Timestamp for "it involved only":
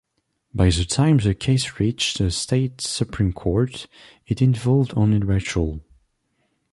4.25-5.19